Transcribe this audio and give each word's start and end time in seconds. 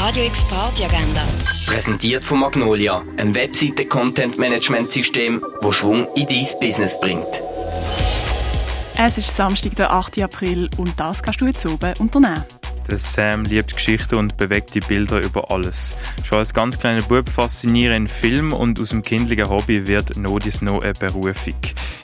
Radio 0.00 0.24
X 0.26 0.44
Party 0.44 0.84
Agenda. 0.84 1.24
Präsentiert 1.66 2.22
von 2.22 2.38
Magnolia, 2.38 3.02
einem 3.16 3.34
Webseite-Content-Management-System, 3.34 5.44
wo 5.60 5.72
Schwung 5.72 6.06
in 6.14 6.28
dein 6.28 6.46
Business 6.60 6.98
bringt. 7.00 7.42
Es 8.96 9.18
ist 9.18 9.34
Samstag, 9.34 9.74
der 9.74 9.92
8. 9.92 10.22
April 10.22 10.70
und 10.76 10.92
das 11.00 11.20
kannst 11.20 11.40
du 11.40 11.46
jetzt 11.46 11.66
oben 11.66 11.94
unternehmen. 11.98 12.44
Der 12.88 12.98
Sam 12.98 13.42
liebt 13.42 13.74
Geschichten 13.74 14.14
und 14.14 14.36
bewegte 14.36 14.78
Bilder 14.80 15.20
über 15.20 15.50
alles. 15.50 15.96
Schon 16.24 16.38
als 16.38 16.54
ganz 16.54 16.78
kleiner 16.78 17.02
Bub 17.02 17.28
fasziniert 17.28 17.94
ihn 17.94 18.08
Film 18.08 18.52
und 18.52 18.80
aus 18.80 18.90
dem 18.90 19.02
kindlichen 19.02 19.48
Hobby 19.48 19.88
wird 19.88 20.16
Nodis 20.16 20.62
noch 20.62 20.80
eine 20.80 20.94
Berufung. 20.94 21.56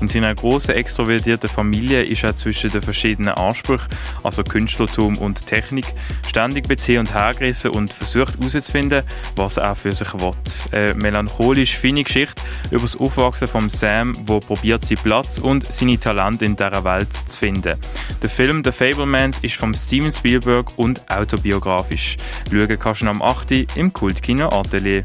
In 0.00 0.08
seiner 0.08 0.34
großen 0.34 0.74
extrovertierten 0.74 1.50
Familie 1.50 2.02
ist 2.02 2.24
er 2.24 2.34
zwischen 2.34 2.70
den 2.70 2.80
verschiedenen 2.80 3.34
Ansprüchen, 3.34 3.88
also 4.22 4.42
Künstlertum 4.42 5.18
und 5.18 5.46
Technik, 5.46 5.84
ständig 6.26 6.66
beziehen 6.66 7.00
und 7.00 7.12
hergerissen 7.12 7.72
und 7.72 7.92
versucht 7.92 8.38
herauszufinden, 8.38 9.02
was 9.36 9.58
er 9.58 9.74
für 9.74 9.92
sich 9.92 10.12
will. 10.14 10.32
Eine 10.72 10.94
melancholisch 10.94 11.76
feine 11.78 12.02
Geschichte 12.02 12.42
über 12.70 12.82
das 12.82 12.96
Aufwachsen 12.96 13.46
von 13.46 13.68
Sam, 13.68 14.16
wo 14.26 14.40
probiert 14.40 14.86
seinen 14.86 15.02
Platz 15.02 15.38
und 15.38 15.70
seine 15.70 16.00
Talente 16.00 16.46
in 16.46 16.56
dieser 16.56 16.82
Welt 16.84 17.12
zu 17.26 17.38
finden. 17.38 17.76
Der 18.22 18.30
Film 18.30 18.62
The 18.64 18.72
Fablemans 18.72 19.38
ist 19.42 19.56
von 19.56 19.74
Steven 19.74 20.10
Spielberg 20.10 20.78
und 20.78 21.10
autobiografisch. 21.10 22.16
Schauen 22.50 22.78
kannst 22.78 23.02
du 23.02 23.06
am 23.06 23.20
8. 23.20 23.76
im 23.76 23.92
Kultkino 23.92 24.48
Atelier. 24.48 25.04